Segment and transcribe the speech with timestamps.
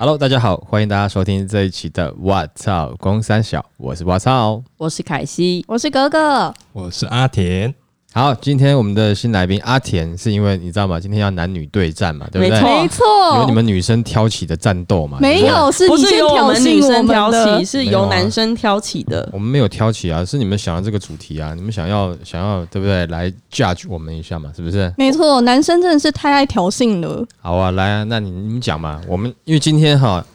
[0.00, 4.62] Hello，大家好，欢迎大家收听这一期的《我操公三小》，我是我操。
[4.76, 7.74] 我是凯西，我是格格，我是阿田，
[8.18, 10.98] 好，今天我们的新来宾阿田，是因为你知道吗？
[10.98, 12.60] 今天要男女对战嘛，对不对？
[12.60, 15.18] 没错没有你，们女生挑起的战斗嘛？
[15.20, 19.30] 没有，是不是由我们女生挑起，是由男生挑起的。
[19.32, 23.06] 我们没有挑起啊，是你们想要这个主题啊，你们想要想要对不对？
[23.06, 24.92] 来 judge 我们一下嘛，是不是？
[24.98, 27.24] 没错，男生真的是太爱挑衅了。
[27.40, 29.00] 好啊，来啊，那你你们讲嘛。
[29.06, 30.26] 我们因为今天哈，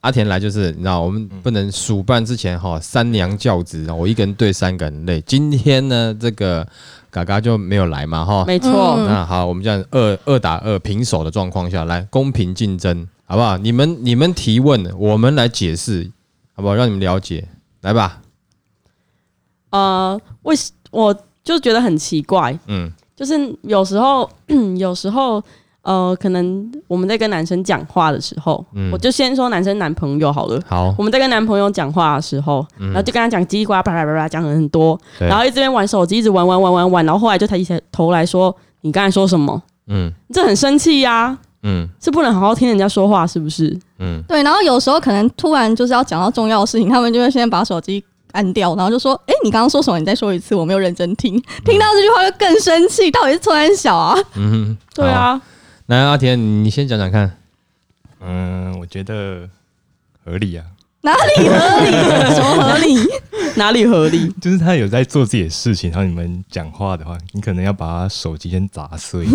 [0.00, 5.20] 阿田来就是你知道，我们不能暑办之前哈三娘教子，我一个人对三个人累。
[5.20, 6.66] 今天呢，这个
[7.10, 8.44] 嘎嘎就没有来嘛哈。
[8.46, 13.56] 没错，嗯那好，我们这样二二打二平手的状况下来公平竞争，好不好？
[13.58, 16.10] 你们你们提问，我们来解释，
[16.54, 16.74] 好不好？
[16.74, 17.48] 让你们了解，
[17.82, 18.22] 来吧。
[19.70, 24.28] 呃，为什我就觉得很奇怪，嗯就是有时候，
[24.78, 25.42] 有时候，
[25.82, 30.60] 呃，可能我们在跟男生讲话的时候，嗯我就先说男生男朋友好了。
[30.68, 39.62] 好，我们在跟男朋友讲话的时候，然后就跟他讲叽里呱啦、巴拉巴拉讲了很多，然后一直边玩手机，一直玩玩玩玩玩，然后后来就抬起头来说：“你刚才说什么？
[39.88, 43.76] 嗯这很生气呀、嗯是不能好好听人家说话，是不是？
[43.98, 49.98] 嗯，对，然后有时候可能突然就是要讲到重要的事情，他们就会先把手机按掉，然后就说：“哎、你刚刚说什么？
[49.98, 51.32] 你再说一次，我没有认真听。”
[51.64, 54.16] 听到这句话就更生气，到底是突然小啊？
[54.36, 55.40] 嗯，对啊，
[55.90, 57.36] 来，阿田，你先讲讲看。
[58.20, 59.48] 嗯，我觉得
[60.24, 60.64] 合理啊，
[61.00, 61.90] 哪里合理？
[62.32, 62.96] 什么合理？
[63.56, 64.32] 哪里合理？
[64.40, 69.26] 就是他有在做自己的事情，然后你们讲话的话，你可能要把他手机先砸碎。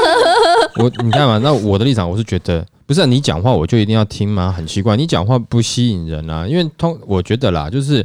[0.80, 4.50] 我你看嘛，那我的立场我是觉得，不是、啊、你讲话我就一定要听吗？
[4.50, 8.02] 很奇怪，你讲话不吸引人啊，因为通我觉得啦，就是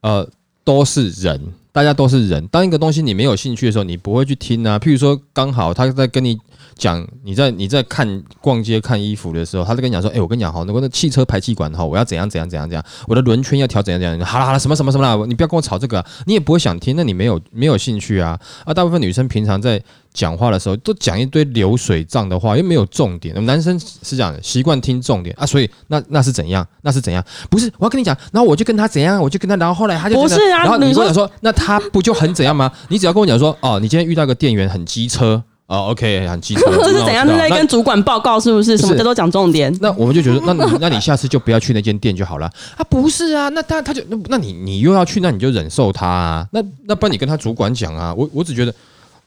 [0.00, 0.26] 呃
[0.64, 1.38] 都是人，
[1.76, 2.46] 大家都是人。
[2.46, 4.78] 当一个东西你没有兴趣的时候，你不会去听啊。
[4.78, 6.38] 譬如说，刚好他在跟你
[6.74, 14.18] 讲，你在你在看逛街看衣服的时候，他在跟你讲说，哎、我跟你讲哈，那个那汽车排气管哈，我要怎样怎样怎样怎样，我的轮圈要调怎样怎样。
[14.20, 18.40] 好了好了，什么什么什么啦，你不要跟我吵这个、你也不会想听，那你没有没有兴趣啊。
[18.64, 19.78] 啊，大部分女生平常在
[20.16, 23.44] 讲话的时候都讲一堆流水账的话，又没有重点。
[23.44, 26.66] 男生是这样的，习惯听重点啊，所以那那是怎样？
[26.80, 27.22] 那是怎样？
[27.50, 32.72] 不是，我要跟你讲，然后我就跟他怎样，我就跟他，然后后来他就不是啊然后你你说跟我讲说，那他不就很怎样吗？
[32.88, 37.26] 你只要跟我讲说，哦，你今天遇到个店员很机车，哦，OK，很机车，这是怎样？
[37.26, 38.78] 那我知道那是在跟主管报告是不是？
[38.78, 39.76] 什么叫做讲重点？
[39.82, 42.84] 那我们就觉得，那你那你下次就不要去那间店就好了啊？
[42.88, 46.48] 不是啊，那他他就那你你又要去，那你就忍受他啊？
[46.52, 48.14] 那那不然你跟他主管讲啊？
[48.16, 48.74] 我我只觉得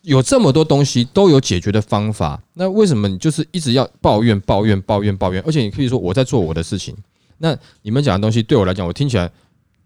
[0.01, 5.43] 有这么多东西都有解决的方法，那为什么你就是一直要抱怨抱怨抱怨抱怨？
[5.45, 6.95] 而且你可以说我在做我的事情，
[7.37, 9.29] 那你们讲的东西对我来讲，我听起来。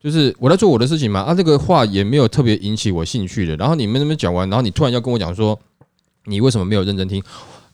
[0.04, 3.56] 就是我在做我的事情嘛，啊，这个话也没有特别引起我兴趣的。
[3.56, 5.58] 然后你们那边讲完，然后你突然要跟我讲说，
[6.26, 7.24] 你为什么没有认真听？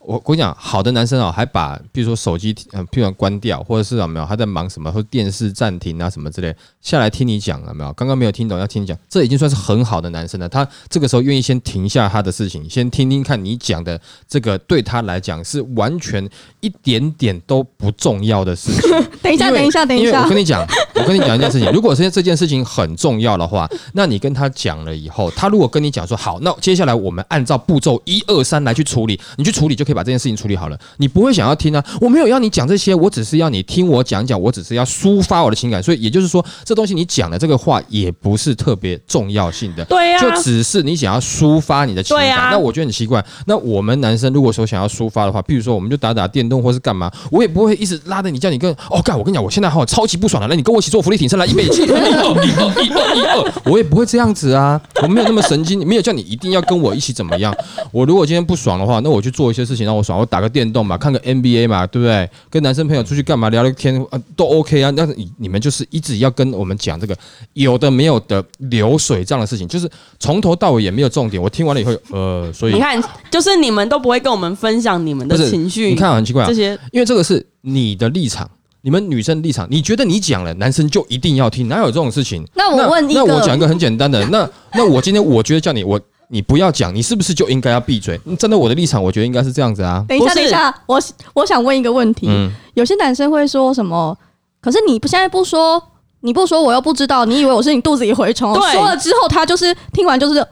[0.09, 7.93] 我我跟你讲，好的男生啊，还把比如说手机嗯，譬如说关掉，或者是有没有他在忙什么，或电视暂停啊什么之类，下来听你讲了没有？
[7.93, 10.49] 刚刚没有听懂，要听你讲，这已经算是很好的男生了。
[10.49, 16.27] 他这个时候愿意先停下他的事情，先听听看你讲的这个，对他来讲是完全
[16.61, 18.89] 一点点都不重要的事情。
[19.21, 20.39] 等一下，等一下，等一下我跟。
[20.39, 20.65] 你讲，
[20.95, 30.79] 我跟你讲一件事情，如果是这件事情很重要的话，那你跟他讲了以后，他如果跟你讲说好，那接下来我们按照步骤一二三来去处理，你去处理就可以把这件事情处理好了。
[30.95, 35.83] 你不会想要听啊，我没有要你讲这些，我只是要你听我讲讲，我只是要抒发我的情感。
[35.83, 39.83] 所以也就是说，这东西你讲的这个话也不是特别重要性的。
[39.85, 43.23] 对呀、就只是你想要抒发你的情感，啊那我觉得很奇怪。
[43.45, 57.53] 那我们男生如果说想要抒发的话，比如说我们就打打电动或是干嘛，我也不会一直拉着你叫你跟哦干，我跟你讲，我现在好超级不爽了，来你跟我一起做福利挺身来一倍起，一二一二一二一二， 我也不会这样子啊，我没有那么神经，没有叫你一定要跟我一起怎么样。
[57.91, 62.29] 我如果今天不爽的话，那我去做一些事情让我爽，我打个电动嘛，看个 NBA 嘛，对不对？
[62.49, 64.93] 跟男生朋友出去干嘛聊聊天啊，都 OK 啊。
[64.95, 67.17] 但是你你们就是一直要跟我们讲这个
[67.53, 69.89] 有的没有的流水账的事情，就是
[70.19, 71.41] 从头到尾也没有重点。
[71.41, 73.01] 我听完了以后，呃，所以你看，
[73.31, 78.49] 就是你们都不会跟我们分享你们的情绪，你看很奇怪啊这，些因为这个是你的立场。
[78.81, 81.67] 你们女生立场，你觉得你讲了，男生就一定要听？
[81.67, 82.47] 哪有这种事情？
[82.55, 85.99] 那我问一那个我讲一个很简单的，那那我今天我觉得叫你我
[86.31, 88.19] 你不要讲，你是不是就应该要闭嘴？
[88.25, 90.05] 嗯站在我的立场，我觉得应该是这样子啊。
[90.07, 91.01] 等一下，等一下，我
[91.33, 92.27] 我想问一个问题。
[92.29, 94.15] 嗯，有些男生会说什么？
[94.61, 95.81] 可是你不现在不说，
[96.21, 98.53] 你不说我又不知道，你以为我是你肚子里蛔虫？
[98.53, 100.45] 对说了之后，他就是听完就是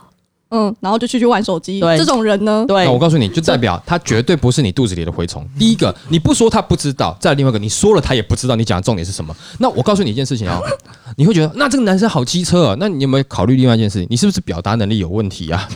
[0.50, 1.80] 嗯，然后就去去玩手机。
[1.80, 5.48] 对这种人呢，对那我告诉你，就代表他绝对不是你肚子里的蛔虫。
[5.60, 9.36] 第一个，你不说他不知道；再另外一个，你说了他也不知道你讲的重点是什么。
[9.60, 10.62] 那我告诉你一件事情哦，
[11.16, 12.76] 你会觉得那这个男生好机车啊。
[12.80, 14.08] 那你有没有考虑另外一件事情？
[14.10, 15.68] 你是不是表达能力有问题啊？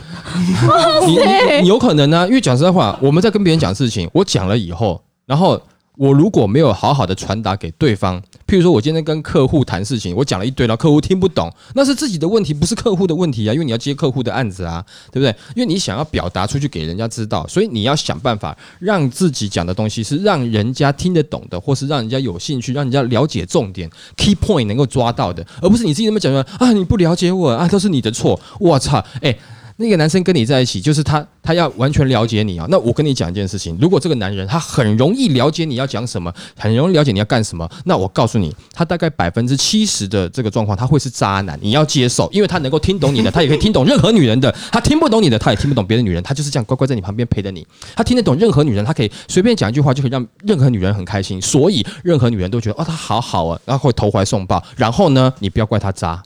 [1.06, 5.60] 你你你有可能呢、因为讲实在话，我们在跟别人讲事情，我讲了以后，然后
[5.98, 8.22] 我如果没有好好的传达给对方，
[8.52, 15.34] 譬如说我今天跟客户谈事情，我讲了一堆，然后客户听不懂，那是自己的问题，不是客户的问题啊，因为你要接客户的案子啊，对不对？
[15.56, 23.88] 因为你想要表达出去给人家知道，所以你要想办法让自己讲的东西是让人家听得懂的，或是让人家有兴趣，让人家了解重点
[24.18, 29.34] key point 能够抓到的，而不是你自己那么讲说啊你不了解我啊都是你的错，我操，哎。
[29.76, 32.66] 那个男生跟你在一起，就是他，他要完全了解你啊。
[32.68, 47.66] 那我跟你讲一件事情，如果这个男人他很容易了解你要讲什么，很容易了解你要干什么，那我告诉你，他大概百分之七十的这个状况，他会是渣男，你要接受，因为他能够听懂你的，他也可以听懂任何女人的；他听不懂你的，他也听不懂别的女人，他就是这样乖乖在你旁边陪着你。
[47.96, 54.62] 他听得懂任何女人，他可以随便讲一句话就可以让任何女人很开心，所以任何女人都觉得哦，他好好啊，然后会投怀送抱。
[54.76, 56.22] 然后呢，你不要怪他渣，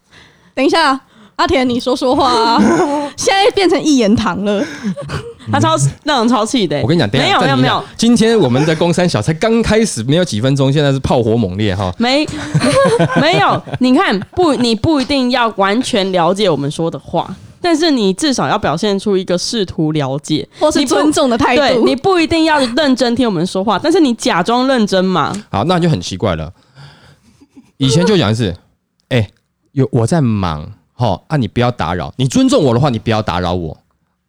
[0.55, 1.01] 等一下，
[1.37, 2.59] 阿田，你说说话啊！
[3.17, 4.65] 现在变成一言堂了，
[5.53, 11.95] 他超那种超气的、我跟你讲，等一没下有没有没有，，今天我们的公山小才刚开始，没有几分钟，现在是炮火猛烈哈。
[11.99, 12.27] 没
[13.21, 21.61] 没有，你看不，你不一定要完全了解我们说的话，但是你至少要表现出一个试图了解，或是尊重的态度。
[21.61, 25.33] 对你不一定要认真听我们说话，但是你假装认真嘛。
[25.51, 26.51] 好，那就很奇怪了。
[27.77, 28.57] 以前就讲的是，
[29.11, 29.29] 哎、
[29.73, 33.77] 有我在忙，好啊，你不要打扰，你尊重我的话，你不要打扰我。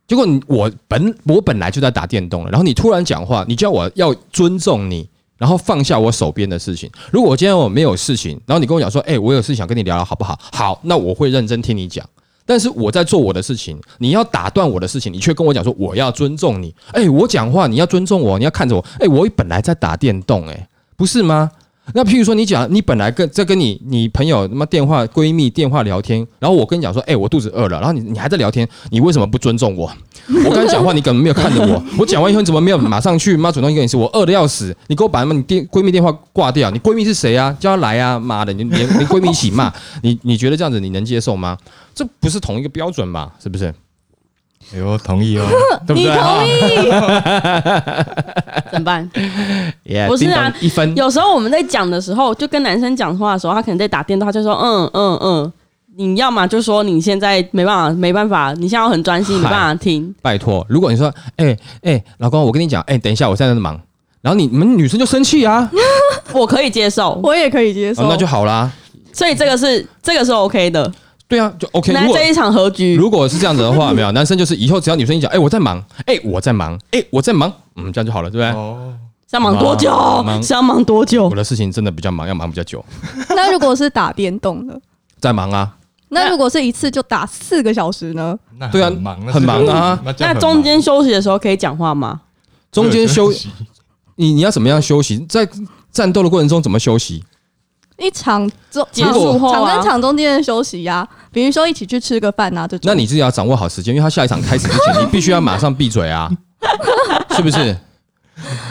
[0.06, 6.92] 结果你我本我本来就在打电动了，然后你突然讲话，你叫我要尊重你，然后放下我手边的事情。
[7.12, 10.38] 如果我今天我没有事情，然后你跟我讲说，哎、我有事想跟你聊聊，好不好？
[10.52, 12.06] 好，那我会认真听你讲。
[12.46, 16.74] 但是我在做我的事情，你要打断我的事情，你却跟我讲说我要尊重你。
[16.94, 18.86] 哎、我讲话你要尊重我，你要看着我。
[19.00, 21.52] 哎、我本来在打电动、哎，不是吗？
[21.94, 29.92] 那譬如说，你讲你本来跟在跟你你朋友他妈电话闺蜜电话聊天，然后我跟你讲说，哎、我肚子饿了，然后你你还在聊天，你为什么不尊重我？
[30.46, 37.56] 我刚才讲话，你根本没有看着我，我讲完以后你怎么没有马上去妈主动跟你说，我饿的要死，你给我把他们你电闺蜜电话挂掉，你闺蜜是谁啊？
[37.60, 41.58] 叫她来啊，妈的，你连连闺蜜一起骂，你你觉得这样子你能接受吗？
[41.96, 43.32] 这不是同一个标准嘛？
[43.42, 43.74] 是不是？
[44.74, 45.46] 哎呦，同意哦。
[45.88, 46.12] 对不对？
[46.12, 46.92] 你同意？
[48.72, 49.10] 怎么办
[49.86, 55.54] ？Yeah，不是啊叮咚一分，有时候我们在讲的时候，就跟男生讲话的时候，他可能在打电动，他就说嗯嗯嗯，
[55.96, 60.14] 你要么就说你现在没办法，没办法，你现在要很专心，没办法听。
[60.22, 63.80] 拜托，如果你说，哎、哎、老公，我跟你讲，哎、等一下，我现在在忙，
[64.22, 65.72] 然后你你们女生就生气啊，
[66.34, 68.04] 我可以接受，我也可以接受。
[68.04, 68.70] 哦那就好啦。
[69.14, 70.92] 所以这个是这个是 OK 的。
[71.28, 71.92] 对啊，就 OK。
[71.94, 78.50] 如果这一场和局，如果是这样子的话，没有 男生就是以后只要女生一讲，哎、我在忙，哎、我在忙，哎、我在忙，嗯，这样就好了，对不对？
[78.52, 78.94] 哦，
[79.30, 79.92] 是要忙多久
[80.24, 80.42] 忙？
[80.42, 81.36] 是要忙多久我？
[81.36, 82.84] 的事情真的比较忙，要忙比较久，
[83.36, 84.80] 那如果是打电动的，
[85.20, 85.76] 在忙啊，
[86.10, 88.38] 那如果是一次就打四个小时呢？
[88.58, 90.00] 那对啊很忙，很忙啊。
[90.20, 92.22] 那中间休息的时候可以讲话吗？
[92.72, 93.50] 中间休息
[94.16, 95.18] 你你要怎么样休息？
[95.28, 95.48] 在
[95.92, 97.24] 战斗的过程中怎么休息？
[98.00, 102.92] 一场中结束后啊场跟场中间的休息呀、比如说一起去吃个饭啊这种。
[102.92, 106.30] 那你自己要掌握好时间，因为他下一场开始之前， 你必须要马上闭嘴啊，
[107.36, 107.76] 是不是？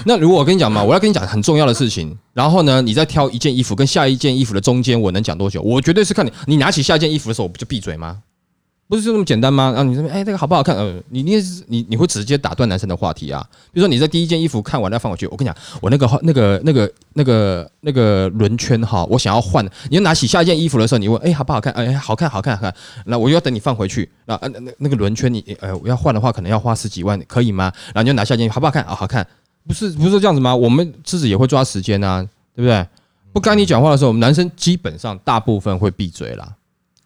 [0.05, 5.61] 那如果我跟你讲嘛，我要跟你讲很重要的事情，然后呢，你再挑一件衣服跟下一件衣服的中间，我能讲多久？
[5.61, 8.19] 我绝对是看你，你拿起下一件衣服的时候，我不就闭嘴吗？
[8.89, 9.73] 不是就那么简单吗？
[9.75, 10.77] 然后你这边哎，这个好不好看？
[10.77, 11.37] 呃，你你
[11.67, 13.45] 你你会直接打断男生的话题啊。
[13.73, 21.73] 比如说你在第一件衣服看完再放回去，我跟你讲，我那个那个那个那个那个轮圈哈，我想要换，你就拿起下一件衣服的时候，你问哎好不好看？
[21.73, 22.75] 哎好看好看好看，
[23.07, 27.73] 那我又要等你放回去，那那那那个轮圈你呃我要换的话，可能要花十几万，可以吗？
[27.87, 28.85] 然后你就拿下一件好不好看？
[28.85, 29.27] 啊好看，
[29.67, 30.55] 不是不是这样子吗？
[30.55, 32.23] 我们自己也会抓时间啊，
[32.55, 32.87] 对不对？
[33.33, 36.55] 不该你讲话的时候，我们男生基本上大部分会闭嘴啦。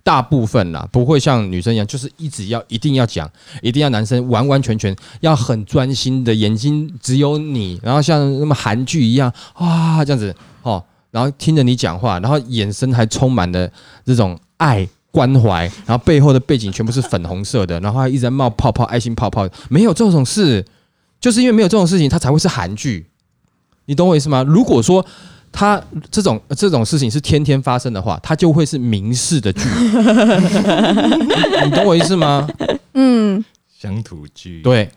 [0.03, 3.31] 大部分啦，不会像女生一样，就是一直要一定要讲，
[3.63, 13.71] 一定要男生完完全全要很专心的，眼睛只有你，然后像那么韩剧一样啊这样子哦，然后听着你讲话，然后眼神还充满了
[14.05, 20.65] 这种爱关怀，然后背后的背景全部是粉红色的，然后还一直在冒泡泡、爱心泡泡，没有这种事，
[21.21, 23.07] 就是因为没有这种事情，它才会是韩剧，
[23.85, 24.43] 你懂我意思吗？
[24.43, 25.05] 如果说
[25.53, 29.63] 他这种这种事情是天天发生的话，他就会是民事的剧。
[31.65, 32.49] 你懂我意思吗？
[32.95, 33.45] 嗯，
[33.79, 34.91] 乡土剧，，对。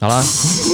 [0.00, 0.24] 好啦，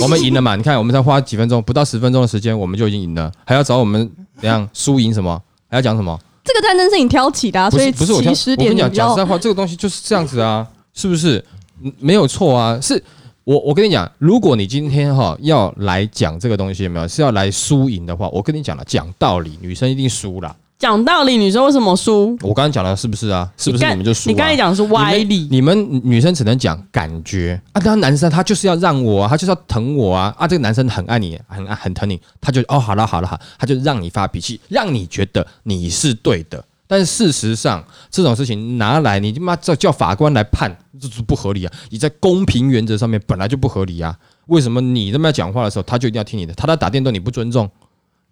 [0.02, 0.56] 我们赢了嘛？
[0.56, 5.40] 你看，我们才花几分钟，不到十分钟的时间，我们就已经赢了，还要找我们怎样输赢什么？
[5.68, 6.18] 还要讲什么？
[6.44, 10.66] 这个战争是你挑起的、啊，所以是不是我挑，我跟你讲，讲实在话，这个东西就是这样子啊。
[10.94, 11.44] 是不是？
[11.80, 13.00] 嗯没有错啊，是
[13.48, 20.54] 我我跟你讲，如果你今天哈要来讲这个东西，有没有是要来输赢的话，我跟你讲了，讲道理，女生一定输啦。
[20.78, 22.36] 讲道理，女生为什么输？
[22.42, 23.50] 我刚刚讲了，是不是啊？
[23.56, 24.30] 是不是你们就输、啊？
[24.30, 36.62] 你刚才讲的是歪理，你们女生只能讲感觉啊，当然男生他就是要让我啊，他就是要疼我啊啊，这个男生很爱你，很爱很疼你，他就哦好了好了好，他就让你发脾气，让你觉得你是对的。
[36.88, 41.72] 但是事实上，这种事情拿来你他妈叫叫法官来判，这是不合理啊！
[41.90, 44.18] 你在公平原则上面本来就不合理啊！
[44.46, 46.54] 为什么你这么讲话的时候，他就一定要听你的？
[46.54, 47.70] 他在打电动你不尊重，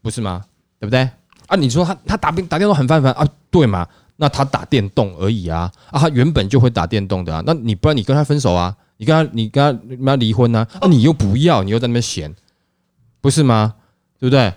[0.00, 0.42] 不是吗？
[0.80, 1.06] 对不对？
[1.48, 3.86] 啊，你说他他打打电动很犯烦啊，对吗？
[4.16, 12.34] 那他打电动而已啊，啊，他原本就会打电动的啊，那你不然你跟他分手啊，你跟他你跟他你妈离婚啊，啊，你又不要，你又在那边闲，
[13.20, 13.74] 不是吗？
[14.18, 14.50] 对不对？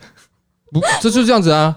[0.72, 1.76] 不，这就是这样子啊，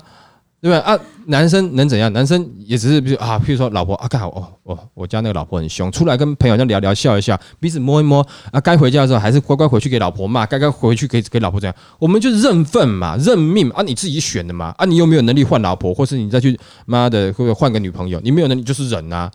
[0.60, 0.96] 对不对啊？
[1.26, 2.12] 男生能怎样？
[2.12, 19.30] 男生也只是比如啊，譬如说老婆啊，刚好哦哦，我家那个老婆很凶，出来跟朋友这样聊聊笑一笑，彼此摸一摸啊，该回家的时候还是乖乖回去给老婆骂，该该回去给给老婆这样，我们就认份嘛，认命啊，你自己选的嘛啊，你有没有能力换老婆，或是你再去妈的会不会换个女朋友，你没有能力就是忍啊，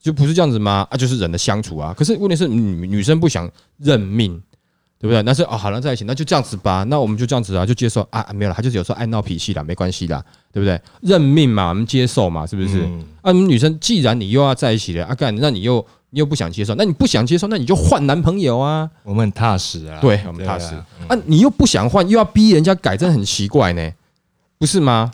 [0.00, 0.86] 就不是这样子吗？
[0.90, 1.94] 啊，就是忍的相处啊。
[1.96, 4.40] 可是问题是女女生不想认命。
[5.02, 5.20] 对不对？
[5.24, 6.84] 那是哦，好了，在一起，那就这样子吧。
[6.84, 10.80] 那我们就这样子啊，就接受啊，没有了，他就是有时候爱闹脾气啦，没关系啦，对不对？
[11.00, 12.82] 认命嘛，我们接受嘛，是不是？
[12.84, 18.88] 嗯啊，你们女生既然你又要在一起了，啊干，那你又你又不想接受，那你不想接受，那你就换男朋友啊。
[19.02, 20.76] 我们很踏实啊，对，我们踏实
[21.08, 23.90] 啊，你又不想换，又要逼人家改，真的很奇怪呢，
[24.56, 25.10] 不是吗？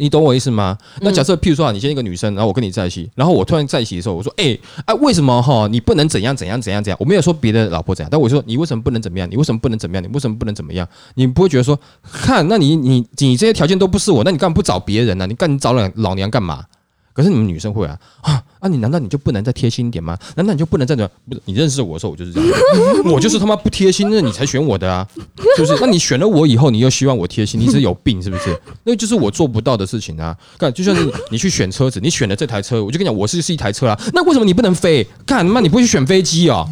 [0.00, 0.78] 你懂我意思吗？
[1.00, 6.96] 那假设，譬如说啊，你今天一个女生，然后我跟你在一起，然后我突然在一起的时候，我说，哎、啊，为什么哈你不能怎样怎样怎样怎样？
[7.00, 9.28] 我没有说别的老婆怎样，但我说你为什么不能怎么样？
[9.28, 10.02] 你为什么不能怎么样？
[10.04, 10.88] 你为什么不能怎么样？
[11.16, 16.64] 你不会觉得说，看，那你你你这些条件都不是我，那你干嘛不找别人呢、你干你找老老娘干嘛？
[17.12, 18.68] 可是你们女生会啊啊啊！
[18.68, 20.18] 你难道你就不能再贴心一点吗？
[20.36, 21.10] 难道你就不能再怎么样？
[21.28, 22.50] 不是你认识我的时候，我就是这样，
[23.12, 25.06] 我就是他妈不贴心，那你才选我的啊，
[25.56, 25.76] 是不是？
[25.80, 28.58] 那你选了我以后，你又希望我贴心，你是有病是不是？
[28.84, 30.36] 那就是我做不到的事情啊！
[30.58, 35.06] 看，就像是你去选车子，你选了这台车，我就跟你讲，我是是一台车啊，那为什么你不能飞？
[35.24, 36.68] 干妈，你不会去选飞机哦？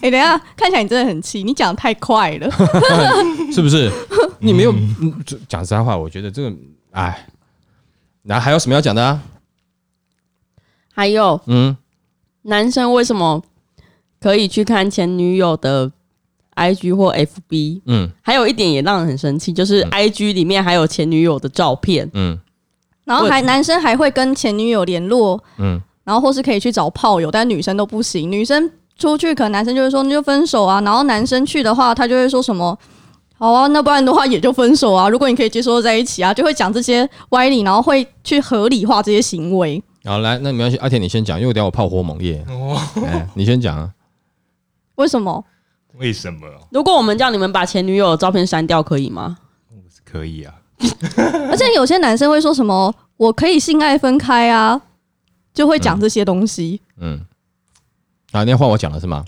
[0.00, 2.50] 哎、等一下，看起来你真的很气，你讲的太快了。
[3.54, 3.90] 是不是？
[4.40, 4.74] 你没有
[5.48, 6.52] 讲实在话，我觉得这个，
[6.90, 7.26] 哎，
[8.22, 9.22] 那还有什么要讲的啊？
[10.94, 11.76] 还有嗯，
[12.42, 13.42] 男生为什么
[14.20, 15.90] 可以去看前女友的
[16.54, 17.80] IG 或 FB？
[17.86, 22.10] 嗯还有一点也让人很生气，就是 IG 里面还有前女友的照片。
[22.14, 22.38] 嗯
[23.04, 28.30] 然后还男生还会跟前女友联络，嗯，然后或是可以去找炮友，但女生都不行。
[28.30, 32.78] 女生出去，可能男生就会说那就分手啊，然后男生去的话，他就会说什么。
[33.36, 35.08] 好啊，那不然的话也就分手啊。
[35.08, 39.82] 如果你可以接受在一起啊，就会讲这些歪理，然后会去合理化这些行为。
[40.04, 42.44] 好来，那没关系，阿田你先讲，因为我等下我炮火猛烈。
[42.48, 43.92] 哦，哎，你先讲啊。
[44.96, 45.44] 为什么？
[45.94, 46.48] 为什么？
[46.70, 49.38] 如果我们叫你们把前女友的照片删掉，可以吗？
[50.04, 50.54] 可以啊，
[51.50, 54.80] 而且有些男生会说什么“我可以性爱分开啊”，
[55.54, 56.80] 就会讲这些东西。
[56.98, 57.24] 嗯，
[58.32, 59.24] 啊，那换我讲了是吗？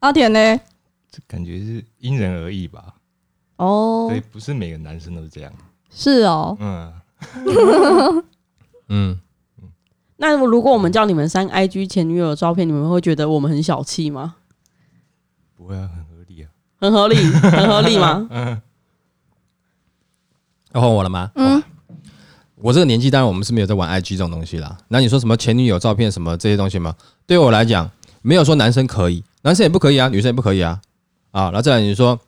[0.00, 0.60] 阿田呢？
[1.10, 2.94] 这感觉是因人而异吧？
[3.56, 5.52] 哦对，，不是每个男生都是这样。
[5.90, 6.92] 是哦，嗯，
[8.88, 9.18] 嗯，
[10.16, 14.36] 那如果我们叫你们删 IG 前女友的照片，你们会觉得我们很小气吗？
[15.56, 16.48] 不会啊，很合理啊。
[16.80, 18.26] 很合理， 很合理吗？
[18.30, 18.60] 嗯，
[20.74, 21.30] 要换我了吗？
[21.34, 21.62] 嗯，
[22.56, 24.76] 我这个年纪，当然我们是没有在玩 IG 这种东西啦。
[24.88, 26.94] 那你说什么前女友照片什么这些东西吗？
[27.26, 27.90] 对我来讲，
[28.22, 30.80] 没有说男生可以，男生也不可以啊，女生也不可以啊。
[31.32, 32.18] 啊，然后再来你说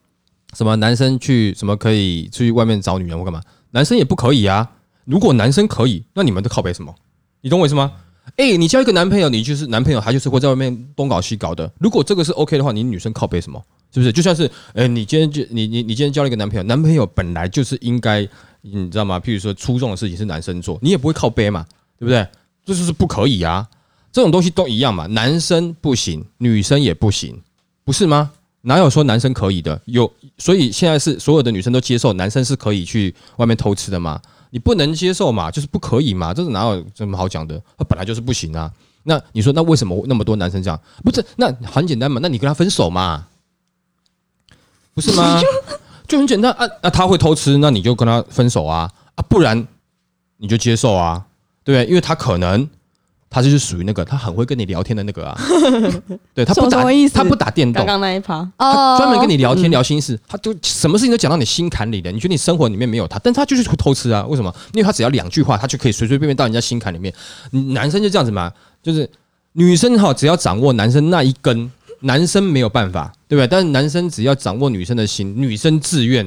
[0.55, 3.41] 什么男生去什么可以出去外面找女人或干嘛？
[3.71, 4.73] 男生也不可以啊。
[5.05, 6.95] 如果男生可以，那你们都靠背什么？
[7.47, 7.93] 你懂我意思吗？
[8.39, 11.71] 哎、你交一个男朋友，你就是男朋友，他就是会在外面东搞西搞的。
[11.79, 13.63] 如果这个是 OK 的话，你女生靠背什么？
[13.95, 14.11] 是不是？
[14.11, 18.29] 就像是，哎、你今天就你你你今天交了一个男朋友，男朋友本来就是应该，
[18.63, 19.21] 你知道吗？
[19.21, 21.65] 譬如说出众的事情是男生做，你也不会靠背嘛，
[22.01, 22.27] 对不对？
[22.65, 23.65] 这就是不可以啊，
[24.11, 27.41] 这种东西都一样嘛，男生不行，女生也不行，
[27.85, 28.33] 不是吗？
[28.63, 29.81] 哪有说男生可以的？
[29.85, 34.21] 有，所以现在是所有的女生都接受男生是可以去外面偷吃的嘛？
[34.51, 37.61] 你不能接受嘛，就是不可以嘛，这是哪有这么好讲的？
[37.77, 38.71] 他本来就是不行啊。
[39.05, 40.81] 那你说，那为什么那么多男生这样？
[41.05, 43.27] 不是，那很简单嘛，那你跟他分手嘛，
[44.95, 45.41] 不是吗？
[46.09, 49.67] 就很简单啊啊，他会偷吃，那你就跟他分手啊啊，不然
[50.39, 51.25] 你就接受啊，
[51.65, 51.89] 对不对？
[51.89, 52.69] 因为他可能
[53.37, 55.39] 他就是属于那个他很会跟你聊天的那个啊，
[56.33, 62.11] 对他不打他不打电动刚，刚那一趴，哦他专门跟你聊天聊心事，他就什么事情都讲到你心坎里的。
[62.11, 64.25] 你觉得你生活里面没有他，但他就是会偷吃啊？
[64.27, 64.51] 为什么？
[64.73, 67.13] 因为他只要两句话，他就可以随随便便到人家心坎里面。
[67.53, 68.51] 嗯男生就这样子嘛，
[68.83, 69.07] 就是
[69.53, 73.47] 女生哈，只要掌握男生那一根，男生没有办法，对不对？
[73.47, 76.27] 但是男生只要掌握女生的心，女生自愿，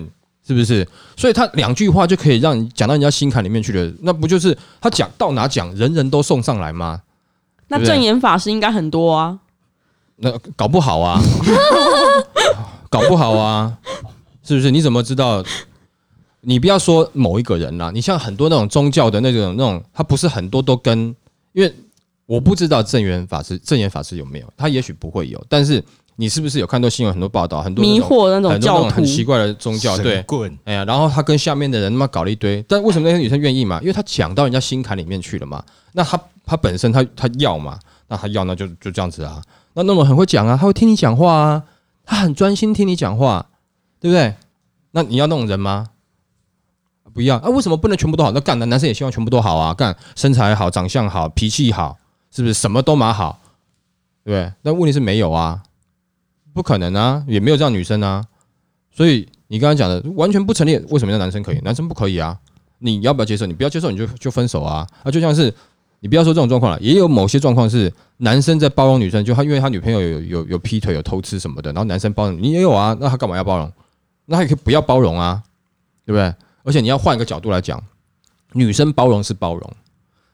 [0.49, 0.87] 是不是？
[1.15, 7.03] 所以他两句话就可以让你讲到人家心坎里面去了，那不就是他讲到哪讲，人人都送上来吗？
[7.67, 9.37] 那正言法师应该很多啊。
[10.15, 11.21] 那搞不好啊，
[12.89, 13.77] 搞不好啊，
[14.43, 14.71] 是不是？
[14.71, 15.43] 你怎么知道？
[16.41, 21.15] 你不要说某一个人啦，你像很多那种宗教的那种那种，他不是很多都跟，
[21.53, 21.71] 因为
[22.25, 25.83] 我不知道正言法师正言法师有没有，他也许不会有，但是
[26.19, 30.21] 你是不是有看到新闻很多报道，很多迷惑那种教徒种很，奇怪的宗教，对
[30.65, 33.79] 哎呀，然后他跟下面的人他妈搞了一堆，但为什么那些女生愿意嘛？
[33.79, 35.63] 因为他讲到人家心坎里面去了嘛。
[35.93, 39.41] 那他他本身他他要嘛，那他要那就就这样子啊。
[39.75, 41.63] 那那种很会讲啊，他会听你讲话啊，
[42.03, 43.45] 他很专心听你讲话，
[44.01, 44.35] 对不对？
[44.91, 45.87] 那你要那种人吗？
[47.13, 47.47] 不要啊！
[47.47, 48.33] 为什么不能全部都好？
[48.33, 51.97] 那干男男生也希望全部都好啊，干身材好、长相好、脾气好，
[52.29, 53.39] 是不是什么都蛮好？
[54.25, 54.53] 对不对？
[54.61, 55.63] 但问题是没有啊，
[56.53, 58.23] 不可能啊，也没有这样女生啊。
[58.91, 62.37] 所以你刚刚讲的完全不成立，为什么让男生可以，男生不可以啊？
[62.79, 63.45] 你要不要接受？
[63.45, 64.87] 你不要接受，你就就分手啊！
[65.03, 65.53] 啊，就像是
[65.99, 73.71] 你不要说这种状况了，也有某些状况是男生在包容女生，就他因为他女朋友有有有劈腿、有偷吃什么的，然后男生包容你也有啊，那他干嘛要包容？
[74.25, 75.43] 那他也可以不要包容啊，
[76.05, 76.33] 对不对？
[76.63, 77.81] 而且你要换一个角度来讲，
[78.53, 79.73] 女生包容是包容，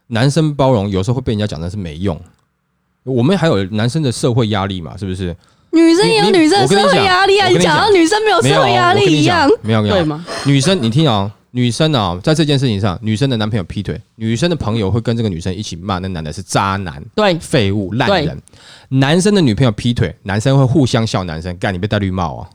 [0.07, 2.19] 男生包容有时候会被人家讲的是没用。
[3.03, 5.35] 我们还有男生的社会压力嘛，是不是？
[5.75, 7.49] 女生也有女生的社会压力啊！
[7.49, 10.25] 你讲到女生没有，社会压力一样讲，，没有没有，对吗？
[10.45, 18.41] 女生，你听哦，女生哦，在这件事情上，女生的男朋友劈腿，女生的朋友会跟这个女生一起骂那男的是渣男、对，废物、烂人。
[18.87, 22.47] 男生的女朋友劈腿，男生会互相笑男生，干你被戴绿帽哦，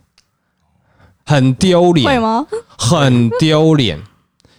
[1.27, 2.47] 很丢脸会脸，吗？
[2.79, 4.00] 很丢脸。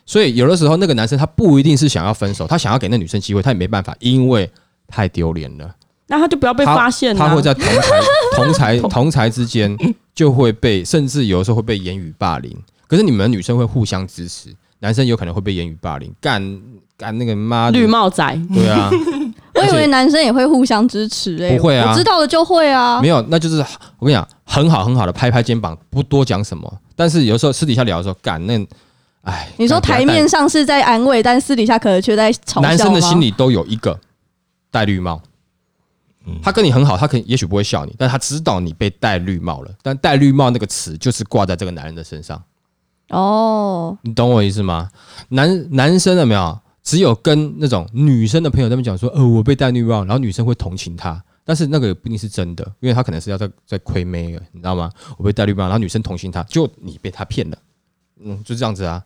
[0.06, 4.48] 所以有的时候那个男生他不一定是想要分手，他想要给那女生机会，他也没办法，因为
[4.88, 5.74] 太丢脸了。
[6.08, 7.72] 那他就不要被他发现啊他会在同才
[8.35, 9.75] 同才 同才之间
[10.13, 12.55] 就会被，甚至有的时候会被言语霸凌。
[12.88, 16.61] 可是你们女生会互相支持，男生有可能会被言语霸凌，干
[16.97, 18.23] 干那个妈绿，帽仔，
[18.53, 18.89] 对啊，
[19.55, 23.07] 我以为男生也会互相支持诶、不会啊我知道的就会啊没。
[23.07, 23.57] 有，那就是
[23.97, 26.71] 我跟你讲，很好很好的拍拍肩膀，不多讲什么。
[26.95, 28.67] 但是有时候私底下聊的时候，干那，
[29.22, 33.98] 哎，你说台面上是在安慰，但私底下可能却在嘲笑男生的心里都有一个
[34.70, 35.22] 戴绿帽。
[36.25, 39.72] 嗯他跟你很好，他可能也许不会笑你，但他知道你被戴绿帽了。
[39.81, 42.42] 但戴绿帽那个词就是挂在这个男人的身上。
[43.10, 44.90] 哦，你懂我意思吗？
[45.29, 46.60] 男男生有没有？
[46.84, 54.90] 只有跟那种女生的朋友在那边讲说，呃，我被戴绿帽，然后女生会同情他，但是那个也不一定是真的，因为他可能是要在在亏妹了，你知道吗？
[55.16, 57.57] 我被戴绿帽，然后女生同情他，就你被他骗了，
[58.24, 59.03] 嗯，就这样子啊，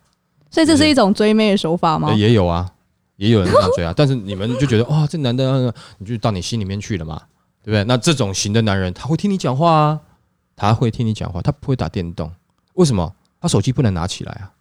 [0.50, 2.16] 所以这是一种追妹的手法吗呃？
[2.16, 2.72] 也有啊，
[3.18, 7.22] 也有人这样追啊， 但是你们就觉得哇，这男的，呃你就到你心里面去了嘛，
[7.64, 7.84] 对不对？
[7.86, 10.00] 那这种型的男人，他会听你讲话啊，
[10.56, 12.32] 他会听你讲话，他不会打电动，
[12.74, 13.14] 为什么？
[13.40, 14.52] 他手机不能拿起来啊，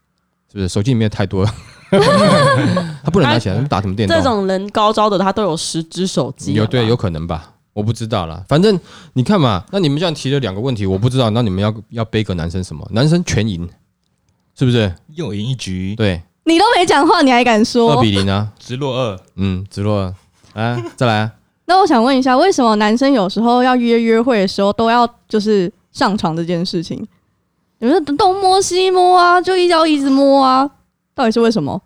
[0.50, 0.68] 是不是？
[0.68, 1.54] 手机里面太多了，
[3.02, 4.16] 他不能拿起来，打什么电动？
[4.16, 8.44] 这种人高招的他都有十只手机，有对有可能吧，我不知道啦。
[8.48, 8.78] 反正
[9.14, 12.86] 你看嘛，那你们这样提了两个问题，我不知道，那你们要要背个男生什么？
[12.92, 13.68] 男生全赢，
[14.54, 14.94] 是不是？
[15.14, 18.02] 又赢一局，对，你都没讲话，你还敢说二说？
[18.02, 19.98] 比零啊，直落二，嗯，直落
[20.54, 21.32] 二，啊，再来啊。
[21.66, 27.06] 那我想问一下，为什么男生有时候要约约会的时候都要就是上床这件事情？
[27.78, 30.70] 你们东摸西摸啊，就一要一直摸啊，
[31.14, 31.80] 到底是为什么？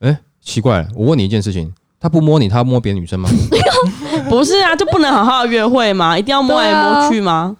[0.00, 3.28] 哎、奇怪了，我问你一件事情，他不摸你，他摸别的女生吗？
[4.30, 6.18] 不是啊，就不能好好地约会吗？
[6.18, 7.56] 一定要摸来摸去吗？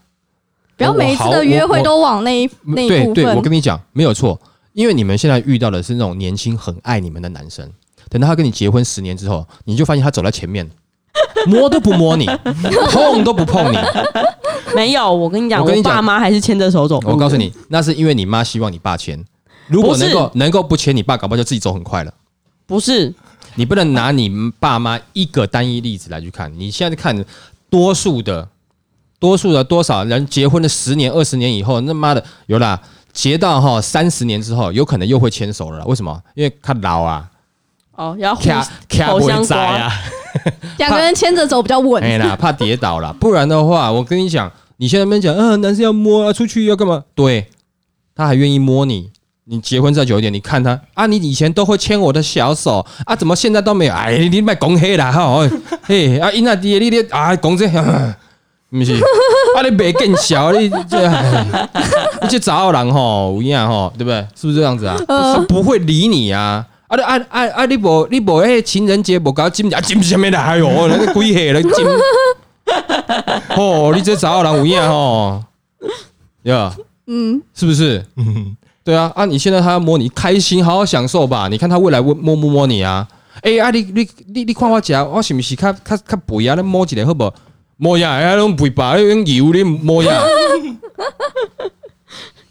[0.77, 3.43] 不要每一次的约会都往那一那一对对，我分。
[3.43, 4.39] 跟你讲，没有错，
[4.79, 7.69] 因为你们现在遇到的是那种年轻很爱你们的男生，
[8.09, 10.71] 等到他跟你结婚十年之后，你就发现他走在前面，
[11.49, 12.27] 摸都不摸你，
[12.93, 13.79] 碰都不碰你。
[14.77, 17.01] 没有，我跟你讲，我我跟你讲爸妈还是牵着手走。
[17.05, 19.21] 我告诉，你，那是因为你妈希望你爸牵，
[19.67, 22.15] 如果能够能够不牵，你爸搞不好就自己走很快了。
[22.65, 23.13] 不是
[23.57, 27.25] 你不能拿你爸妈一个单一例子来去看，你现在看
[27.69, 28.49] 多数的
[29.19, 32.81] 多数的多少人结婚了十年、二十年以后，那妈的有啦，
[33.19, 35.85] 结到哈三十年之后，有可能又会牵手了啦。
[35.87, 36.23] 为什么？
[36.37, 37.29] 因为他老啊，
[37.97, 39.93] 哦，要互卡卡不会口香栽啊，
[40.79, 42.01] 两个人牵着走比较稳。
[42.01, 43.13] 哎啦，怕跌倒了。
[43.15, 47.03] 不然的话，我跟你讲，你现在那边讲，嗯、男生要摸啊，出去要干嘛？
[47.17, 47.49] 对，
[48.15, 49.11] 他还愿意摸你。
[49.51, 53.95] 你结婚再久一点，你看他啊，你以前都会牵我的小手啊，怎么现在都没有？
[53.95, 55.41] 哎，你卖讲黑啦哈，
[55.83, 57.67] 嘿啊，因那爹你咧啊讲这，
[58.71, 58.93] 不是
[59.57, 61.09] 啊，你袂更小，你这
[62.23, 64.27] 你这找人吼，有影吼，对不对？
[64.35, 64.97] 是不是这样子啊？
[65.09, 67.67] 他不会理你啊啊你啊啊啊！
[67.67, 70.43] 你无你无迄情人节无搞金啊金什么啦？
[70.43, 71.87] 哎呦，那个鬼下来金。
[73.57, 75.43] 哦，你这查某人有影吼，
[76.43, 76.75] 呀，
[77.07, 78.05] 嗯，是不是？
[78.17, 81.49] 嗯对啊，啊，你现在他要摸你，开心，好好享受吧。
[81.49, 83.07] 你看他未来摸摸不摸你啊？
[83.43, 86.55] 哎、啊，你你你你看我食，我是不是较较较肥啊？
[86.55, 87.35] 你摸一个好不好？
[87.79, 90.21] 摸呀，哎，拢肥吧，你用油的摸呀，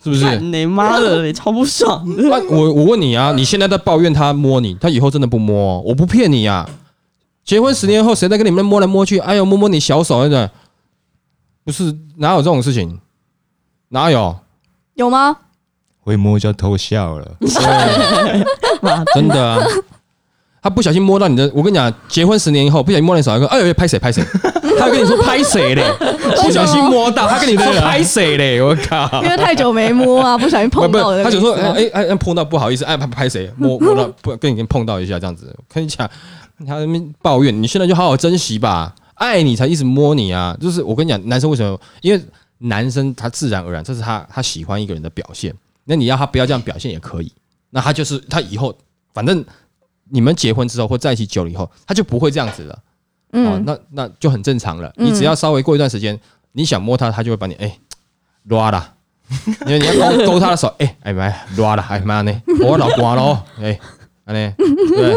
[0.03, 0.39] 是不是？
[0.39, 2.33] 你妈的你，超不爽的。
[2.33, 6.67] 啊，我我问你啊，你现在在抱怨他摸你，他以后真的不摸哦、我不骗你啊。
[7.43, 9.19] 结婚十年后，谁在跟你们摸来摸去？
[9.19, 10.49] 哎呦，摸摸你小手那种，
[11.63, 12.99] 不是哪有这种事情？
[13.89, 14.35] 哪有？
[14.95, 15.35] 有吗？
[15.99, 17.37] 会摸就偷笑了。
[19.13, 19.61] 真的啊，
[20.61, 24.23] 他不小心摸到你的，我跟你讲，结婚十年以后不小心摸到你手，一个，哎呦，拍谁拍谁，
[24.77, 25.83] 他跟你说拍谁嘞，
[26.43, 29.21] 不小心摸到，他跟你说拍谁嘞，我靠。
[29.23, 29.29] 因。
[29.29, 36.09] 为太久没摸啊，不小心碰到的，他就说，哎哎哎，碰到不好意思，哎拍拍谁，摸 摸到不跟你碰到一下这样子，跟你讲，
[36.59, 41.79] 他在那边抱怨，你现在就好好珍惜吧，爱你才一直摸你啊，就是我跟你讲，男生为什么？
[42.01, 42.21] 因为
[42.59, 45.53] 男生他自然而然，这是他他喜欢一个人的表现，
[45.85, 47.31] 那你要他不要这样表现也可以，
[47.69, 48.73] 那他就是他以后
[49.13, 49.43] 反正
[50.09, 52.79] 你们结婚之后或在一起久了以后，他就不会这样子了。
[53.31, 54.91] 哦，嗯，那那就很正常了。
[54.97, 56.19] 嗯你只要稍微过一段时间，
[56.53, 57.77] 你想摸它，它就会把你哎
[58.45, 58.93] 拉啦，
[59.65, 63.79] 因为你要勾勾它的手，哎哎妈拉啦，哎妈呢，我老瓜咯，哎
[64.25, 64.53] 安尼
[64.89, 65.13] 对。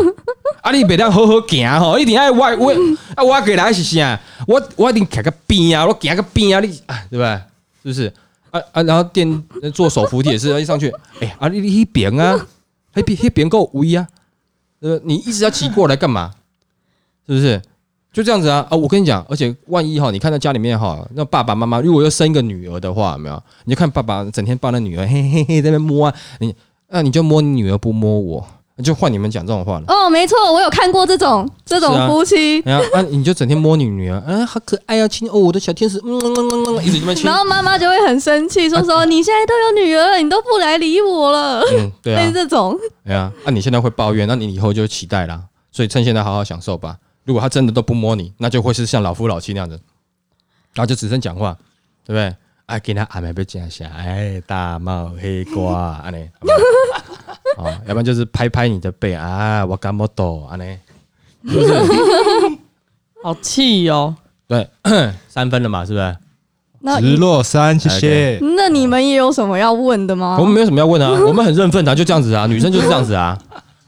[0.62, 2.70] 啊，你别当好好行吼，一定爱我我
[3.14, 4.20] 啊，我给来是啥？
[4.46, 7.40] 我我一定徛个边啊，我行个边啊，你啊，对不对？
[7.83, 8.12] 是不是？
[8.51, 9.42] 啊啊，然后电
[9.73, 12.46] 做手扶梯也是，一上去，哎啊，你你那边啊，
[12.92, 14.07] 那边那边够位啊，
[14.81, 16.33] 呃，你一直要骑过来干嘛？
[17.27, 17.62] 是不是？
[18.12, 18.77] 就这样子啊啊！
[18.77, 23.40] 我跟你讲，而且万一哈，你看到家里面哈，那爸爸妈妈如果又生一个女儿的话，有没有？
[23.64, 26.55] 你就看爸爸整天抱那女儿，嘿嘿嘿，在那摸啊，你
[26.88, 28.44] 那你就摸你女儿，不摸我，
[28.83, 29.85] 就换你们讲这种话了。
[29.87, 37.35] 哦，没错，我有看过这种这种夫妻，然后啊，你就整天摸你女儿，啊，好可爱啊，亲哦，我的小天使，嗯嗯嗯嗯嗯，一直这么亲然。
[37.37, 45.42] 后妈妈就会很生气，说 说你现在都有女儿了，你都不来理我了，嗯，对啊 类似，这种，对啊，啊，你现在会抱怨，那你以后就期待啦。
[45.70, 46.96] 所以趁现在好好享受吧。
[47.25, 49.81] 如果他真的都不摸你，那就会是像老夫老妻那样子，
[50.75, 51.57] 然后就只剩讲话，
[52.05, 52.35] 对不对？
[52.67, 56.29] 哎，给他安排被加下，哎，大帽黑瓜，安尼，
[57.57, 60.79] 好 要不然就是拍拍你的背啊，我干么抖，安尼，
[61.51, 61.75] 是不是？
[63.23, 64.15] 好气哦！
[64.47, 64.69] 对，
[65.29, 66.17] 三分了嘛，是不是？
[66.83, 68.39] 那直落山，谢谢。
[68.57, 70.45] 那你们也有什么要问的吗我？
[70.45, 73.37] 们没有什么要问啊， 我们很认份啊，就这样子啊，女生就是这样子啊，